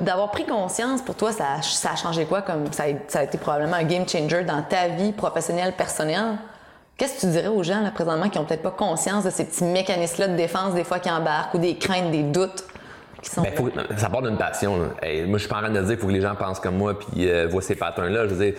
D'avoir 0.00 0.30
pris 0.30 0.44
conscience, 0.44 1.00
pour 1.02 1.14
toi, 1.14 1.32
ça, 1.32 1.44
a- 1.58 1.62
ça 1.62 1.90
a 1.92 1.96
changé 1.96 2.24
quoi? 2.24 2.42
Comme 2.42 2.72
ça 2.72 2.84
a, 2.84 2.86
ça 3.08 3.20
a 3.20 3.22
été 3.24 3.38
probablement 3.38 3.76
un 3.76 3.84
game 3.84 4.08
changer 4.08 4.42
dans 4.44 4.62
ta 4.62 4.88
vie 4.88 5.12
professionnelle, 5.12 5.72
personnelle? 5.72 6.36
Qu'est-ce 6.96 7.14
que 7.16 7.20
tu 7.20 7.26
dirais 7.26 7.48
aux 7.48 7.62
gens, 7.62 7.80
là, 7.80 7.90
présentement, 7.90 8.28
qui 8.28 8.38
ont 8.38 8.44
peut-être 8.44 8.62
pas 8.62 8.70
conscience 8.70 9.24
de 9.24 9.30
ces 9.30 9.44
petits 9.44 9.64
mécanismes-là 9.64 10.28
de 10.28 10.36
défense, 10.36 10.74
des 10.74 10.84
fois, 10.84 10.98
qui 10.98 11.10
embarquent, 11.10 11.54
ou 11.54 11.58
des 11.58 11.76
craintes, 11.76 12.10
des 12.10 12.22
doutes, 12.22 12.64
qui 13.24 13.30
sont. 13.30 13.42
Ben, 13.42 13.52
faut, 13.54 13.68
ça 13.96 14.08
part 14.08 14.22
d'une 14.22 14.36
passion. 14.36 14.78
là. 14.80 14.86
Hey, 15.02 15.22
moi, 15.26 15.38
je 15.38 15.44
suis 15.44 15.48
pas 15.52 15.56
en 15.58 15.62
train 15.62 15.70
de 15.70 15.80
dire 15.80 15.88
qu'il 15.88 15.98
faut 15.98 16.06
que 16.06 16.12
les 16.12 16.20
gens 16.20 16.34
pensent 16.34 16.60
comme 16.60 16.76
moi 16.76 16.98
puis 16.98 17.28
euh, 17.28 17.46
voient 17.48 17.62
ces 17.62 17.74
patterns-là. 17.74 18.28
Je 18.28 18.34
veux 18.34 18.44
dire, 18.44 18.54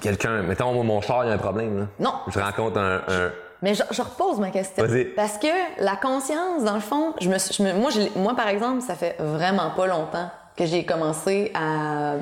quelqu'un, 0.00 0.42
mettons, 0.42 0.72
moi, 0.72 0.84
mon 0.84 1.00
char, 1.00 1.24
il 1.24 1.28
y 1.28 1.30
a 1.30 1.34
un 1.34 1.38
problème. 1.38 1.78
Là. 1.80 1.86
Non. 1.98 2.12
Je 2.28 2.38
rencontre 2.38 2.78
un. 2.78 2.96
un- 3.08 3.32
Mais 3.62 3.74
je, 3.74 3.82
je 3.90 4.02
repose 4.02 4.38
ma 4.40 4.50
question. 4.50 4.84
Vas-y. 4.84 5.04
Parce 5.06 5.38
que 5.38 5.46
la 5.78 5.96
conscience, 5.96 6.64
dans 6.64 6.74
le 6.74 6.80
fond, 6.80 7.14
je 7.20 7.28
me, 7.28 7.38
suis- 7.38 7.54
je 7.54 7.62
me- 7.62 7.74
moi, 7.74 7.90
je 7.90 8.00
l'ai- 8.00 8.12
moi, 8.16 8.34
par 8.36 8.48
exemple, 8.48 8.80
ça 8.82 8.94
fait 8.94 9.16
vraiment 9.18 9.70
pas 9.70 9.86
longtemps 9.86 10.30
que 10.56 10.66
j'ai 10.66 10.84
commencé 10.84 11.50
à 11.54 12.14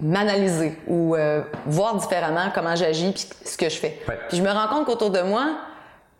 m'analyser 0.00 0.76
ou 0.88 1.14
euh, 1.14 1.42
voir 1.66 1.96
différemment 1.96 2.46
comment 2.54 2.74
j'agis 2.74 3.12
puis 3.12 3.28
ce 3.44 3.56
que 3.56 3.68
je 3.68 3.76
fais. 3.76 4.00
Ouais. 4.08 4.18
Puis 4.28 4.38
je 4.38 4.42
me 4.42 4.50
rends 4.50 4.66
compte 4.68 4.86
qu'autour 4.86 5.10
de 5.10 5.22
moi, 5.22 5.44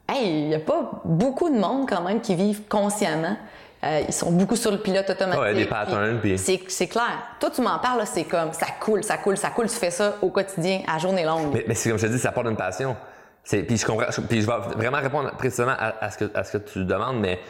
hey, 0.09 0.45
il 0.45 0.49
y 0.49 0.55
a 0.55 0.61
pas 0.61 0.93
beaucoup 1.05 1.51
de 1.51 1.59
monde 1.59 1.89
quand 1.89 2.03
même 2.03 2.21
qui 2.21 2.35
vivent 2.35 2.63
consciemment. 2.69 3.37
Euh, 3.85 4.03
ils 4.07 4.15
sont 4.15 4.31
beaucoup 4.31 4.55
sur 4.55 4.71
le 4.71 4.79
pilote 4.79 5.11
automatique. 5.11 5.43
Ouais, 5.43 5.55
des 5.55 5.65
patterns, 5.65 6.19
puis- 6.21 6.39
C'est 6.39 6.87
clair. 6.87 7.19
Toi, 7.41 7.51
tu 7.51 7.61
m'en 7.63 7.79
parles, 7.81 7.99
là, 7.99 8.07
c'est 8.07 8.25
comme 8.25 8.53
ça 8.53 8.67
coule, 8.79 9.03
ça 9.03 9.17
coule, 9.17 9.37
ça 9.37 9.51
coule. 9.51 9.69
Tu 9.69 9.75
fais 9.77 9.91
ça 9.91 10.15
au 10.23 10.31
quotidien, 10.31 10.83
à 10.87 10.99
journée 10.99 11.25
longue. 11.25 11.53
Mais, 11.53 11.65
mais 11.67 11.75
c'est 11.75 11.91
comme 11.91 11.99
je 11.99 12.07
te 12.07 12.13
dis, 12.13 12.19
ça 12.19 12.31
part 12.31 12.45
d'une 12.45 12.57
passion. 12.57 12.97
Puis 13.45 13.77
je 13.77 13.85
comprends. 13.85 14.07
Puis 14.29 14.41
je 14.43 14.47
vais 14.47 14.53
vraiment 14.77 14.99
répondre 14.99 15.33
précisément 15.37 15.75
à, 15.77 15.95
à 16.05 16.11
ce 16.13 16.19
que, 16.19 16.31
à 16.33 16.45
ce 16.45 16.59
que 16.59 16.59
tu 16.59 16.85
demandes, 16.85 17.19
mais 17.19 17.41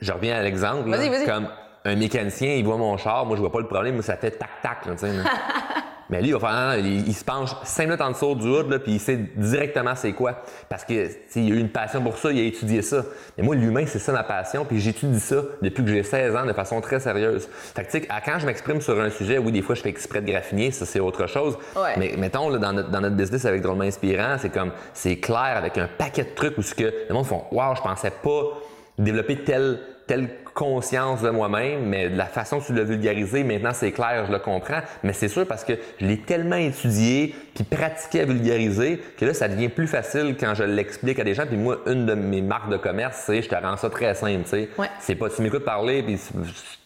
je 0.00 0.12
reviens 0.12 0.36
à 0.38 0.42
l'exemple. 0.42 0.88
là. 0.88 0.96
Vas-y, 0.96 1.08
vas-y. 1.08 1.24
Comme 1.24 1.48
un 1.84 1.94
mécanicien, 1.94 2.54
il 2.54 2.64
voit 2.64 2.78
mon 2.78 2.96
char, 2.96 3.24
moi 3.24 3.36
je 3.36 3.40
vois 3.42 3.52
pas 3.52 3.60
le 3.60 3.68
problème, 3.68 3.94
moi 3.94 4.02
ça 4.02 4.16
fait 4.16 4.32
tac-tac. 4.32 4.86
là, 4.86 4.92
tu 4.94 4.98
sais, 4.98 5.12
là. 5.12 5.22
mais 6.08 6.20
lui, 6.20 6.28
il 6.28 6.34
va 6.34 6.40
faire, 6.40 6.52
non, 6.52 6.68
non, 6.68 6.74
il, 6.78 7.08
il 7.08 7.14
se 7.14 7.24
penche 7.24 7.50
5 7.64 7.84
minutes 7.84 8.00
en 8.00 8.10
dessous 8.10 8.34
du 8.34 8.46
hood, 8.46 8.70
là, 8.70 8.78
puis 8.78 8.92
il 8.92 9.00
sait 9.00 9.16
directement 9.36 9.94
c'est 9.94 10.12
quoi. 10.12 10.42
Parce 10.68 10.84
que 10.84 11.08
il 11.34 11.52
a 11.52 11.56
eu 11.56 11.58
une 11.58 11.70
passion 11.70 12.02
pour 12.02 12.16
ça, 12.16 12.30
il 12.30 12.38
a 12.38 12.44
étudié 12.44 12.82
ça. 12.82 13.04
Mais 13.36 13.44
moi, 13.44 13.54
l'humain, 13.56 13.84
c'est 13.86 13.98
ça 13.98 14.12
ma 14.12 14.22
passion, 14.22 14.64
puis 14.64 14.80
j'étudie 14.80 15.20
ça 15.20 15.36
depuis 15.62 15.84
que 15.84 15.90
j'ai 15.90 16.02
16 16.02 16.36
ans 16.36 16.46
de 16.46 16.52
façon 16.52 16.80
très 16.80 17.00
sérieuse. 17.00 17.48
Fait 17.74 17.84
que 17.84 17.90
tu 17.90 18.06
quand 18.24 18.38
je 18.38 18.46
m'exprime 18.46 18.80
sur 18.80 19.00
un 19.00 19.10
sujet, 19.10 19.38
oui, 19.38 19.52
des 19.52 19.62
fois 19.62 19.74
je 19.74 19.82
fais 19.82 19.88
exprès 19.88 20.20
de 20.20 20.30
graffiner, 20.30 20.70
ça 20.70 20.86
c'est 20.86 21.00
autre 21.00 21.26
chose. 21.26 21.56
Ouais. 21.74 21.94
Mais 21.98 22.14
mettons, 22.16 22.48
là, 22.48 22.58
dans, 22.58 22.72
notre, 22.72 22.90
dans 22.90 23.00
notre 23.00 23.16
business 23.16 23.44
avec 23.44 23.62
Drôlement 23.62 23.84
Inspirant, 23.84 24.36
c'est 24.38 24.50
comme, 24.50 24.72
c'est 24.92 25.18
clair 25.18 25.54
avec 25.56 25.78
un 25.78 25.88
paquet 25.88 26.24
de 26.24 26.34
trucs 26.34 26.56
où 26.58 26.62
ce 26.62 26.74
que 26.74 26.92
le 27.08 27.14
monde 27.14 27.26
font, 27.26 27.44
waouh, 27.50 27.74
je 27.74 27.82
pensais 27.82 28.10
pas 28.10 28.42
développer 28.98 29.36
telle, 29.36 29.80
telle 30.06 30.28
conscience 30.54 31.20
de 31.20 31.28
moi-même, 31.28 31.84
mais 31.84 32.08
de 32.08 32.16
la 32.16 32.24
façon 32.24 32.60
que 32.60 32.66
tu 32.66 32.72
l'as 32.72 32.84
vulgarisé, 32.84 33.44
maintenant 33.44 33.72
c'est 33.74 33.92
clair, 33.92 34.24
je 34.26 34.32
le 34.32 34.38
comprends. 34.38 34.80
Mais 35.02 35.12
c'est 35.12 35.28
sûr 35.28 35.46
parce 35.46 35.64
que 35.64 35.74
je 36.00 36.06
l'ai 36.06 36.18
tellement 36.18 36.56
étudié 36.56 37.34
puis 37.54 37.64
pratiqué 37.64 38.22
à 38.22 38.24
vulgariser 38.24 39.02
que 39.18 39.26
là, 39.26 39.34
ça 39.34 39.48
devient 39.48 39.68
plus 39.68 39.86
facile 39.86 40.34
quand 40.38 40.54
je 40.54 40.64
l'explique 40.64 41.18
à 41.18 41.24
des 41.24 41.34
gens. 41.34 41.46
Puis 41.46 41.58
moi, 41.58 41.80
une 41.86 42.06
de 42.06 42.14
mes 42.14 42.40
marques 42.40 42.70
de 42.70 42.78
commerce, 42.78 43.24
c'est 43.26 43.42
je 43.42 43.48
te 43.48 43.54
rends 43.54 43.76
ça 43.76 43.90
très 43.90 44.14
simple, 44.14 44.44
tu 44.44 44.50
sais. 44.50 44.68
Ouais. 44.78 44.88
C'est 45.00 45.14
pas, 45.14 45.28
tu 45.28 45.42
m'écoutes 45.42 45.64
parler 45.64 46.02
puis 46.02 46.18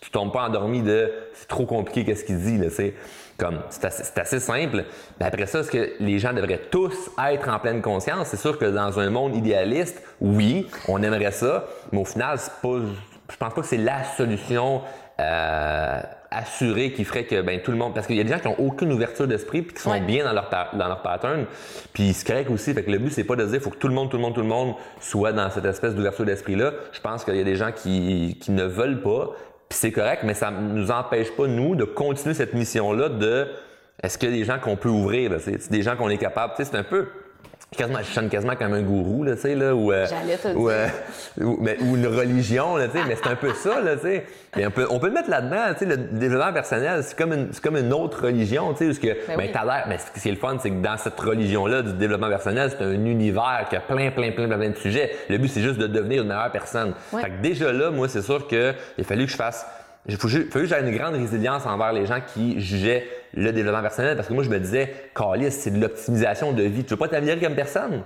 tu, 0.01 0.11
tombes 0.11 0.33
pas 0.33 0.49
endormi 0.49 0.83
de 0.83 1.09
c'est 1.35 1.47
trop 1.47 1.67
compliqué 1.67 2.05
qu'est-ce 2.05 2.25
qu'il 2.25 2.41
dit, 2.41 2.59
là, 2.59 2.67
tu 2.67 2.75
sais. 2.75 2.95
Comme, 3.39 3.61
c'est 3.71 3.85
assez, 3.85 4.03
c'est 4.03 4.19
assez 4.19 4.41
simple. 4.41 4.85
Mais 5.19 5.27
après 5.27 5.47
ça, 5.47 5.61
est-ce 5.61 5.71
que 5.71 5.93
les 6.01 6.19
gens 6.19 6.33
devraient 6.33 6.61
tous 6.71 7.11
être 7.31 7.49
en 7.49 7.59
pleine 7.59 7.81
conscience? 7.81 8.29
C'est 8.29 8.37
sûr 8.37 8.59
que 8.59 8.67
dans 8.67 8.99
un 8.99 9.09
monde 9.09 9.35
idéaliste, 9.37 10.03
oui, 10.21 10.67
on 10.89 11.03
aimerait 11.03 11.31
ça, 11.31 11.67
mais 11.93 12.01
au 12.01 12.05
final, 12.05 12.39
c'est 12.39 12.53
pas, 12.61 12.81
je 13.31 13.37
pense 13.37 13.55
pas 13.55 13.61
que 13.61 13.67
c'est 13.67 13.77
la 13.77 14.05
solution 14.05 14.83
euh, 15.19 16.01
assurée 16.31 16.93
qui 16.93 17.05
ferait 17.05 17.25
que 17.25 17.41
ben, 17.43 17.61
tout 17.61 17.71
le 17.71 17.77
monde. 17.77 17.95
Parce 17.95 18.07
qu'il 18.07 18.17
y 18.17 18.21
a 18.21 18.25
des 18.25 18.31
gens 18.33 18.39
qui 18.39 18.49
n'ont 18.49 18.59
aucune 18.59 18.93
ouverture 18.93 19.27
d'esprit 19.27 19.63
puis 19.63 19.75
qui 19.75 19.83
sont 19.83 19.91
Ouais. 19.91 20.01
bien 20.01 20.25
dans 20.25 20.33
leur, 20.33 20.49
dans 20.73 20.89
leur 20.89 21.03
pattern. 21.03 21.47
Puis 21.93 22.13
c'est 22.13 22.27
correct 22.27 22.51
aussi. 22.51 22.73
Fait 22.75 22.83
que 22.83 22.91
le 22.91 22.99
but, 22.99 23.11
c'est 23.13 23.25
pas 23.25 23.37
de 23.37 23.45
se 23.47 23.51
dire 23.51 23.61
faut 23.61 23.71
que 23.71 23.77
tout 23.77 23.89
le 23.89 23.95
monde, 23.95 24.11
tout 24.11 24.17
le 24.17 24.23
monde, 24.23 24.35
tout 24.35 24.41
le 24.41 24.47
monde 24.47 24.75
soit 25.01 25.33
dans 25.33 25.51
cette 25.51 25.65
espèce 25.65 25.95
d'ouverture 25.95 26.25
d'esprit-là. 26.25 26.73
Je 26.93 27.01
pense 27.01 27.25
qu'il 27.25 27.37
y 27.37 27.41
a 27.41 27.45
des 27.45 27.57
gens 27.57 27.73
qui, 27.73 28.39
qui 28.41 28.51
ne 28.53 28.65
veulent 28.65 29.03
pas. 29.03 29.31
Puis 29.69 29.79
c'est 29.79 29.93
correct, 29.93 30.23
mais 30.25 30.35
ça 30.35 30.51
nous 30.51 30.91
empêche 30.91 31.31
pas, 31.37 31.47
nous, 31.47 31.77
de 31.77 31.85
continuer 31.85 32.35
cette 32.35 32.55
mission-là 32.55 33.09
de 33.09 33.47
est-ce 34.03 34.17
qu'il 34.19 34.31
y 34.31 34.33
a 34.33 34.37
des 34.37 34.45
gens 34.45 34.59
qu'on 34.59 34.77
peut 34.77 34.89
ouvrir? 34.89 35.33
C'est 35.39 35.61
c'est 35.61 35.71
des 35.71 35.83
gens 35.83 35.95
qu'on 35.97 36.09
est 36.09 36.19
capable? 36.19 36.55
Tu 36.57 36.65
sais, 36.65 36.71
c'est 36.73 36.77
un 36.79 36.83
peu. 36.83 37.07
Quasiment, 37.77 38.01
je 38.01 38.13
sonne 38.13 38.29
quasiment 38.29 38.57
comme 38.57 38.73
un 38.73 38.83
gourou, 38.83 39.23
là, 39.23 39.37
tu 39.37 39.43
sais, 39.43 39.55
là, 39.55 39.75
ou, 39.75 39.93
euh, 39.93 40.07
ou, 40.55 40.69
euh, 40.71 40.89
ou, 41.41 41.57
mais- 41.61 41.77
ou 41.81 41.97
une 41.97 42.07
religion, 42.07 42.77
là, 42.77 42.89
tu 42.89 42.99
sais, 42.99 43.05
mais 43.07 43.15
c'est 43.17 43.31
un 43.31 43.37
peu 43.37 43.53
ça, 43.55 43.81
là, 43.81 43.95
tu 43.95 44.03
sais. 44.03 44.25
Mais 44.57 44.67
on 44.67 44.71
peut, 44.73 44.87
on 44.91 44.99
peut 44.99 45.07
le 45.07 45.13
mettre 45.13 45.31
là-dedans, 45.31 45.73
tu 45.75 45.79
sais, 45.81 45.85
le 45.87 45.97
développement 45.97 46.53
personnel, 46.53 47.03
c'est 47.05 47.17
comme 47.17 47.33
une, 47.33 47.49
c'est 47.53 47.63
comme 47.63 47.77
une 47.77 47.93
autre 47.93 48.25
religion, 48.25 48.73
tu 48.75 48.79
sais, 48.79 48.87
parce 48.87 48.99
que, 48.99 49.27
ben, 49.29 49.37
oui. 49.39 49.51
t'as 49.53 49.65
l'air, 49.65 49.85
mais 49.89 49.99
ce 49.99 50.21
qui 50.21 50.29
est 50.29 50.33
le 50.33 50.39
fun, 50.39 50.57
c'est 50.61 50.71
que 50.71 50.83
dans 50.83 50.97
cette 50.97 51.19
religion-là 51.21 51.83
du 51.83 51.93
développement 51.93 52.29
personnel, 52.29 52.71
c'est 52.77 52.85
un 52.85 52.93
univers 52.93 53.67
qui 53.71 53.77
a 53.77 53.81
plein, 53.81 54.11
plein, 54.11 54.33
plein, 54.33 54.47
plein, 54.49 54.59
plein 54.59 54.71
de 54.71 54.77
sujets. 54.77 55.13
Le 55.29 55.39
but, 55.39 55.49
c'est 55.49 55.63
juste 55.63 55.79
de 55.79 55.87
devenir 55.87 56.23
une 56.23 56.29
meilleure 56.29 56.51
personne. 56.51 56.95
Ouais. 57.13 57.23
Fait 57.23 57.31
que 57.31 57.41
déjà 57.41 57.73
là, 57.73 57.91
moi, 57.91 58.09
c'est 58.09 58.23
sûr 58.23 58.49
qu'il 58.49 58.59
a 58.99 59.05
fallu 59.05 59.27
que 59.27 59.31
je 59.31 59.37
fasse 59.37 59.65
il 60.07 60.17
faut 60.17 60.29
fallu 60.29 60.49
que 60.49 60.65
j'aie 60.65 60.81
une 60.81 60.97
grande 60.97 61.15
résilience 61.15 61.67
envers 61.67 61.93
les 61.93 62.07
gens 62.07 62.21
qui 62.35 62.59
jugeaient 62.59 63.07
le 63.35 63.53
développement 63.53 63.83
personnel 63.83 64.17
parce 64.17 64.29
que 64.29 64.33
moi, 64.35 64.43
je 64.43 64.51
me 64.51 64.59
disais, 64.59 64.93
Calis, 65.15 65.51
c'est 65.53 65.71
de 65.71 65.81
l'optimisation 65.81 66.53
de 66.53 66.63
vie. 66.63 66.85
Tu 66.85 66.91
veux 66.91 66.97
pas 66.97 67.09
t'améliorer 67.09 67.41
comme 67.41 67.55
personne? 67.55 68.03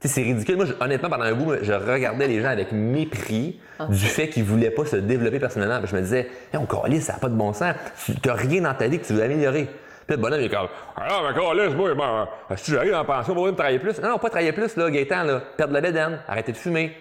Tu 0.00 0.08
sais, 0.08 0.14
c'est 0.14 0.22
ridicule. 0.22 0.56
Moi, 0.56 0.66
je- 0.66 0.72
honnêtement, 0.84 1.08
pendant 1.08 1.24
un 1.24 1.32
bout, 1.32 1.54
je 1.62 1.72
regardais 1.72 2.26
les 2.26 2.42
gens 2.42 2.48
avec 2.48 2.72
mépris 2.72 3.60
du 3.88 4.04
fait 4.06 4.28
qu'ils 4.28 4.44
voulaient 4.44 4.70
pas 4.70 4.84
se 4.84 4.96
développer 4.96 5.38
personnellement. 5.38 5.78
Puis 5.78 5.88
je 5.90 5.96
me 5.96 6.00
disais, 6.02 6.28
on 6.52 6.66
Calis, 6.66 7.00
ça 7.02 7.14
n'a 7.14 7.18
pas 7.20 7.28
de 7.28 7.34
bon 7.36 7.52
sens. 7.52 7.74
Tu 8.04 8.12
n'as 8.26 8.34
rien 8.34 8.62
dans 8.62 8.74
ta 8.74 8.88
vie 8.88 8.98
que 8.98 9.06
tu 9.06 9.12
veux 9.12 9.22
améliorer. 9.22 9.68
Puis 10.06 10.16
le 10.16 10.22
bonhomme, 10.22 10.40
il 10.40 10.46
est 10.46 10.48
comme, 10.50 10.68
ah 10.96 11.20
mais 11.26 11.34
Calis, 11.40 11.74
moi, 11.74 11.94
ben, 11.94 12.56
si 12.56 12.72
j'arrive 12.72 12.94
en 12.94 13.04
pension, 13.04 13.32
pour 13.34 13.46
me 13.46 13.52
travailler 13.52 13.78
plus. 13.78 13.98
Non, 14.02 14.10
non, 14.10 14.18
pas 14.18 14.28
travailler 14.28 14.52
plus, 14.52 14.76
là, 14.76 14.90
Gaétan, 14.90 15.22
là. 15.22 15.40
Perdre 15.56 15.72
la 15.72 15.80
bédaine, 15.80 16.18
arrêter 16.28 16.52
de 16.52 16.56
fumer, 16.58 16.94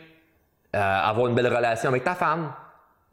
euh, 0.75 0.79
avoir 0.79 1.27
une 1.27 1.35
belle 1.35 1.47
relation 1.53 1.89
avec 1.89 2.03
ta 2.05 2.15
femme. 2.15 2.51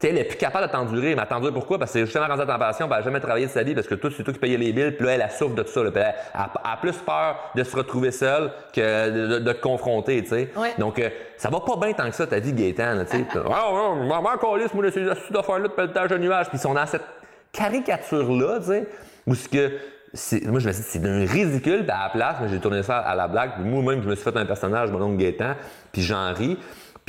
Elle 0.03 0.17
est 0.19 0.25
plus 0.25 0.39
capable 0.39 0.67
de 0.67 0.73
t'endurer. 0.73 1.15
Mais 1.15 1.27
t'endurer 1.27 1.53
pourquoi? 1.53 1.79
Parce 1.79 1.93
que 1.93 1.99
c'est 1.99 2.05
justement 2.07 2.27
rendu 2.27 2.41
à 2.43 2.47
puis 2.47 2.55
elle 2.83 2.89
n'a 2.91 3.03
jamais 3.03 3.21
travaillé 3.21 3.47
de 3.47 3.51
sa 3.51 3.63
vie, 3.63 3.75
parce 3.75 3.87
que 3.87 3.95
toi, 3.95 4.11
c'est 4.17 4.23
toi 4.23 4.33
qui 4.33 4.39
payais 4.41 4.57
les 4.57 4.73
billes, 4.73 4.93
puis 4.93 5.05
là, 5.07 5.13
elle, 5.13 5.21
elle 5.23 5.31
souffre 5.31 5.55
de 5.55 5.63
tout 5.63 5.71
ça. 5.73 5.83
Là, 5.83 5.91
puis 5.91 6.01
elle, 6.03 6.15
a- 6.35 6.73
a 6.73 6.77
plus 6.79 6.97
peur 6.97 7.37
de 7.55 7.63
se 7.63 7.77
retrouver 7.77 8.11
seule 8.11 8.51
que 8.73 9.11
de, 9.11 9.27
de- 9.27 9.39
de 9.41 9.53
te 9.53 9.61
confronter, 9.61 10.23
tu 10.23 10.31
sais. 10.31 10.51
Ouais. 10.57 10.73
Donc, 10.79 10.99
euh, 10.99 11.11
ça 11.37 11.51
va 11.51 11.61
pas 11.61 11.77
bien 11.77 11.93
tant 11.93 12.09
que 12.09 12.15
ça, 12.17 12.27
ta 12.27 12.39
vie, 12.39 12.53
Gaétan, 12.53 13.05
tu 13.11 13.19
sais. 13.19 13.27
Ah, 13.53 13.73
ouais, 13.73 14.07
maman, 14.07 14.31
calisse, 14.41 14.73
moi, 14.73 14.85
là, 14.85 14.91
ces 14.91 15.09
astuces 15.09 15.33
d'affaires-là 15.33 15.69
de 15.69 15.73
pelletage 15.75 16.09
de 16.11 16.19
nuages. 16.19 16.49
Puis 16.49 16.57
ils 16.59 16.61
sont 16.63 16.75
dans 16.75 16.87
cette 16.87 17.05
caricature-là, 17.53 18.59
tu 18.61 18.67
sais, 18.67 18.89
où 19.27 19.35
ce 19.35 19.49
que. 19.49 19.71
c'est- 20.15 20.45
Moi, 20.47 20.61
je 20.61 20.67
me 20.69 20.73
suis 20.73 20.83
dit, 20.83 20.89
c'est 20.89 20.99
d'un 20.99 21.27
ridicule, 21.27 21.83
puis 21.83 21.91
à 21.91 22.05
la 22.05 22.09
place, 22.11 22.37
mais 22.41 22.49
j'ai 22.49 22.59
tourné 22.59 22.83
ça 22.83 22.99
à 22.99 23.15
la 23.15 23.29
blague, 23.29 23.53
puis 23.55 23.65
moi-même, 23.65 24.03
je 24.03 24.09
me 24.09 24.15
suis 24.15 24.25
fait 24.25 24.37
un 24.37 24.47
personnage, 24.47 24.91
mon 24.91 25.03
oncle 25.03 25.19
Gaétan, 25.19 25.55
puis 25.93 26.03
j'en 26.03 26.33
ris, 26.33 26.59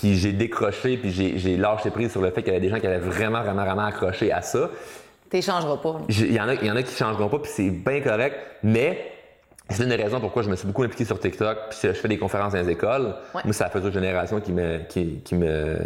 puis 0.01 0.15
j'ai 0.17 0.31
décroché, 0.33 0.97
puis 0.97 1.11
j'ai 1.11 1.57
lâché 1.57 1.91
prise 1.91 2.11
sur 2.11 2.21
le 2.21 2.31
fait 2.31 2.41
qu'il 2.41 2.51
y 2.51 2.55
avait 2.55 2.65
des 2.65 2.69
gens 2.73 2.79
qui 2.79 2.87
avaient 2.87 2.97
vraiment, 2.97 3.43
vraiment, 3.43 3.63
vraiment 3.63 3.85
accroché 3.85 4.31
à 4.31 4.41
ça. 4.41 4.67
T'échangeras 5.29 5.77
pas. 5.77 5.91
là. 5.93 5.99
J'ai- 6.09 6.25
Il 6.25 6.33
y, 6.33 6.41
en 6.41 6.47
a- 6.49 6.55
y 6.55 6.71
en 6.71 6.75
a 6.75 6.81
qui 6.81 6.95
changeront 6.95 7.29
pas, 7.29 7.37
puis 7.37 7.51
c'est 7.53 7.69
bien 7.69 8.01
correct, 8.01 8.35
mais 8.63 9.11
c'est 9.69 9.83
une 9.83 9.89
des 9.89 9.95
raisons 9.95 10.19
pourquoi 10.19 10.41
je 10.41 10.49
me 10.49 10.55
suis 10.55 10.65
beaucoup 10.65 10.81
impliqué 10.81 11.05
sur 11.05 11.19
TikTok, 11.19 11.55
puis 11.69 11.77
je 11.83 11.91
fais 11.93 12.07
des 12.07 12.17
conférences 12.17 12.53
dans 12.53 12.59
les 12.59 12.69
écoles. 12.71 13.13
Ouais. 13.35 13.41
Moi, 13.45 13.53
c'est 13.53 13.63
la 13.63 13.69
future 13.69 13.91
génération 13.91 14.41
qui 14.41 14.51
me, 14.53 14.79
qui, 14.89 15.21
qui 15.23 15.35
me, 15.35 15.77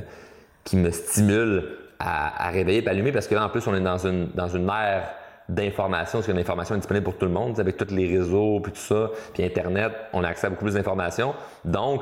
qui 0.63 0.77
me 0.77 0.89
stimule 0.91 1.77
à, 1.99 2.47
à 2.47 2.51
réveiller 2.51 2.83
et 2.83 2.87
allumer, 2.87 3.11
parce 3.11 3.27
que 3.27 3.35
là, 3.35 3.43
en 3.45 3.49
plus, 3.49 3.67
on 3.67 3.75
est 3.75 3.81
dans 3.81 3.97
une, 4.07 4.29
dans 4.33 4.47
une 4.47 4.69
ère 4.69 5.09
d'information, 5.49 6.19
parce 6.19 6.27
que 6.27 6.31
l'information 6.31 6.73
est 6.75 6.79
disponible 6.79 7.03
pour 7.03 7.17
tout 7.17 7.25
le 7.25 7.31
monde, 7.31 7.53
tu 7.55 7.61
avec 7.61 7.75
tous 7.77 7.93
les 7.93 8.07
réseaux, 8.17 8.61
puis 8.61 8.71
tout 8.71 8.79
ça, 8.79 9.11
puis 9.33 9.43
Internet, 9.43 9.91
on 10.13 10.23
a 10.23 10.29
accès 10.29 10.47
à 10.47 10.49
beaucoup 10.49 10.63
plus 10.65 10.73
d'informations. 10.73 11.35
Donc, 11.65 12.01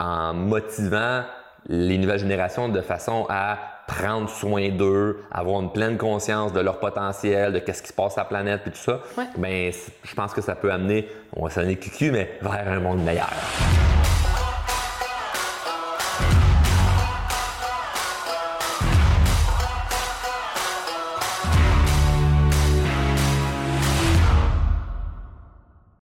en 0.00 0.32
motivant 0.34 1.22
les 1.68 1.98
nouvelles 1.98 2.18
générations 2.20 2.68
de 2.68 2.80
façon 2.80 3.26
à 3.28 3.58
prendre 3.86 4.28
soin 4.30 4.68
d'eux, 4.70 5.22
avoir 5.32 5.60
une 5.60 5.72
pleine 5.72 5.96
conscience 5.98 6.52
de 6.52 6.60
leur 6.60 6.78
potentiel, 6.78 7.52
de 7.52 7.58
qu'est-ce 7.58 7.82
qui 7.82 7.88
se 7.88 7.92
passe 7.92 8.12
sur 8.12 8.20
la 8.22 8.24
planète, 8.28 8.62
puis 8.62 8.70
tout 8.70 8.78
ça, 8.78 9.00
Ouais. 9.18 9.24
ben, 9.36 9.72
je 10.04 10.14
pense 10.14 10.32
que 10.32 10.40
ça 10.40 10.54
peut 10.54 10.70
amener, 10.72 11.08
on 11.34 11.44
va 11.44 11.50
s'amener 11.50 11.76
cucu, 11.76 12.10
mais 12.12 12.38
vers 12.40 12.68
un 12.68 12.80
monde 12.80 13.02
meilleur. 13.02 13.30